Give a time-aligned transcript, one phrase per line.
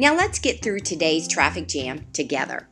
[0.00, 2.66] Now let's get through today's traffic jam together.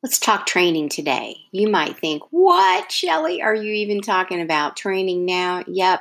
[0.00, 1.34] Let's talk training today.
[1.50, 5.64] You might think, what, Shelley, are you even talking about training now?
[5.66, 5.98] Yep.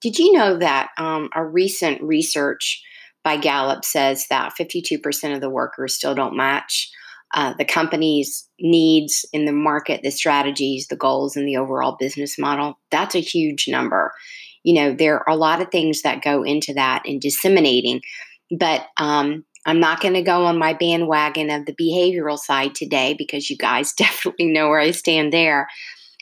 [0.00, 2.82] Did you know that um, a recent research
[3.22, 6.90] by Gallup says that 52% of the workers still don't match
[7.32, 12.40] uh, the company's needs in the market, the strategies, the goals, and the overall business
[12.40, 12.80] model?
[12.90, 14.12] That's a huge number
[14.64, 18.00] you know, there are a lot of things that go into that and disseminating.
[18.56, 23.14] But um, I'm not going to go on my bandwagon of the behavioral side today
[23.16, 25.68] because you guys definitely know where I stand there.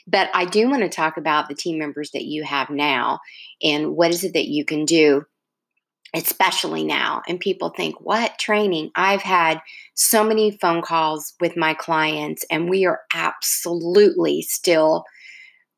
[0.07, 3.19] But I do want to talk about the team members that you have now
[3.61, 5.23] and what is it that you can do,
[6.15, 7.21] especially now.
[7.27, 8.89] And people think, what training?
[8.95, 9.61] I've had
[9.93, 15.03] so many phone calls with my clients, and we are absolutely still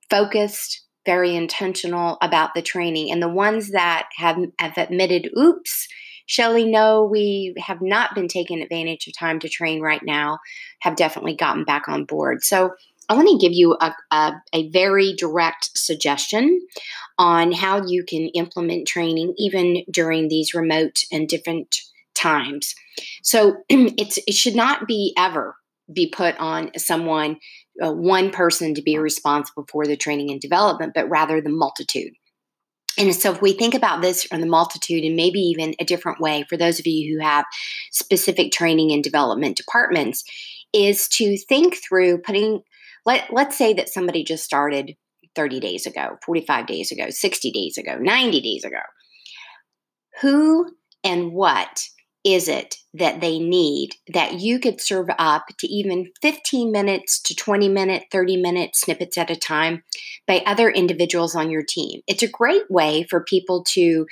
[0.09, 3.11] focused very intentional about the training.
[3.11, 5.87] And the ones that have, have admitted, oops,
[6.25, 10.39] Shelley, no, we have not been taking advantage of time to train right now,
[10.79, 12.43] have definitely gotten back on board.
[12.43, 12.71] So
[13.09, 16.65] I want to give you a, a, a, very direct suggestion
[17.17, 21.81] on how you can implement training even during these remote and different
[22.15, 22.73] times.
[23.21, 25.57] So it's, it should not be ever
[25.91, 27.37] be put on someone
[27.81, 32.13] uh, one person to be responsible for the training and development, but rather the multitude.
[32.97, 36.19] And so, if we think about this from the multitude and maybe even a different
[36.19, 37.45] way for those of you who have
[37.91, 40.23] specific training and development departments,
[40.73, 42.61] is to think through putting,
[43.05, 44.95] let, let's say that somebody just started
[45.35, 48.81] 30 days ago, 45 days ago, 60 days ago, 90 days ago.
[50.21, 50.71] Who
[51.03, 51.87] and what
[52.23, 57.35] is it that they need that you could serve up to even 15 minutes to
[57.35, 59.83] 20 minute, 30 minute snippets at a time
[60.27, 62.01] by other individuals on your team?
[62.07, 64.07] It's a great way for people to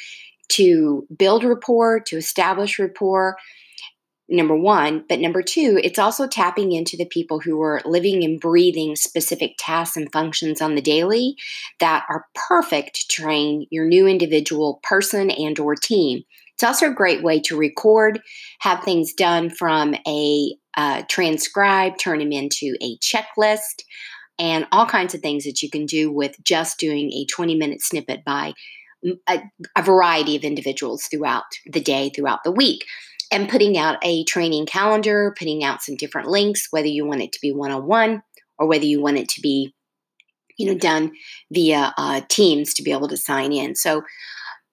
[0.50, 3.38] to build rapport, to establish rapport.
[4.28, 8.40] Number one, but number two, it's also tapping into the people who are living and
[8.40, 11.36] breathing specific tasks and functions on the daily
[11.80, 16.24] that are perfect to train your new individual person and or team
[16.62, 18.22] it's also a great way to record,
[18.60, 23.84] have things done from a uh, transcribe, turn them into a checklist,
[24.38, 27.82] and all kinds of things that you can do with just doing a 20 minute
[27.82, 28.54] snippet by
[29.28, 29.42] a,
[29.76, 32.86] a variety of individuals throughout the day, throughout the week
[33.32, 37.32] and putting out a training calendar, putting out some different links, whether you want it
[37.32, 38.22] to be one on one
[38.60, 39.74] or whether you want it to be,
[40.60, 41.12] you know, done
[41.52, 43.74] via uh, Teams to be able to sign in.
[43.74, 44.04] So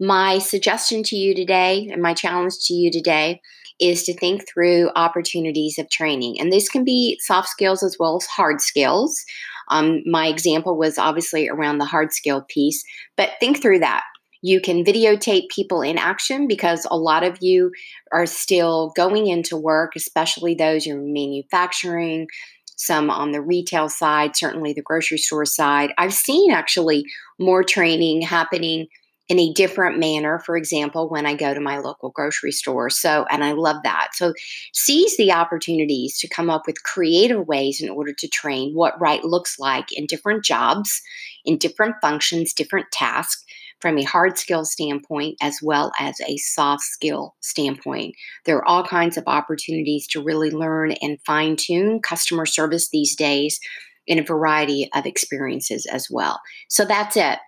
[0.00, 3.40] my suggestion to you today and my challenge to you today
[3.80, 6.40] is to think through opportunities of training.
[6.40, 9.24] And this can be soft skills as well as hard skills.
[9.68, 12.82] Um, my example was obviously around the hard skill piece,
[13.16, 14.02] but think through that.
[14.40, 17.72] You can videotape people in action because a lot of you
[18.12, 22.28] are still going into work, especially those you're manufacturing,
[22.76, 25.90] some on the retail side, certainly the grocery store side.
[25.98, 27.04] I've seen actually
[27.40, 28.86] more training happening
[29.28, 32.88] in a different manner, for example, when I go to my local grocery store.
[32.88, 34.08] So, and I love that.
[34.14, 34.32] So,
[34.72, 39.22] seize the opportunities to come up with creative ways in order to train what right
[39.24, 41.02] looks like in different jobs,
[41.44, 43.44] in different functions, different tasks
[43.80, 48.14] from a hard skill standpoint as well as a soft skill standpoint.
[48.44, 53.14] There are all kinds of opportunities to really learn and fine tune customer service these
[53.14, 53.60] days
[54.06, 56.40] in a variety of experiences as well.
[56.68, 57.38] So that's it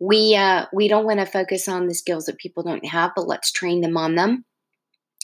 [0.00, 3.28] we uh, we don't want to focus on the skills that people don't have, but
[3.28, 4.44] let's train them on them.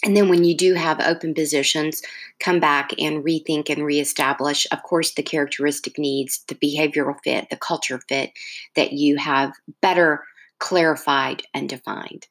[0.04, 2.02] And then when you do have open positions,
[2.38, 7.56] come back and rethink and reestablish, of course, the characteristic needs, the behavioral fit, the
[7.56, 8.32] culture fit
[8.76, 10.22] that you have better
[10.58, 12.26] clarified and defined.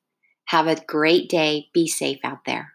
[0.45, 1.67] Have a great day.
[1.73, 2.74] Be safe out there.